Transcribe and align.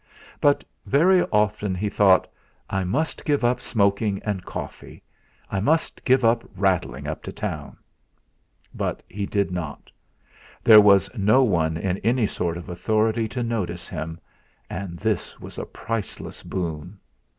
But 0.39 0.63
very 0.87 1.21
often 1.25 1.75
he 1.75 1.87
thought: 1.87 2.25
'I 2.71 2.85
must 2.85 3.23
give 3.23 3.45
up 3.45 3.61
smoking, 3.61 4.19
and 4.25 4.43
coffee; 4.43 5.03
I 5.51 5.59
must 5.59 6.03
give 6.03 6.25
up 6.25 6.43
rattling 6.55 7.05
up 7.05 7.21
to 7.21 7.31
town.' 7.31 7.77
But 8.73 9.03
he 9.07 9.27
did 9.27 9.51
not; 9.51 9.91
there 10.63 10.81
was 10.81 11.07
no 11.15 11.43
one 11.43 11.77
in 11.77 11.99
any 11.99 12.25
sort 12.25 12.57
of 12.57 12.67
authority 12.67 13.27
to 13.27 13.43
notice 13.43 13.87
him, 13.87 14.19
and 14.71 14.97
this 14.97 15.39
was 15.39 15.59
a 15.59 15.67
priceless 15.67 16.41
boon. 16.41 16.99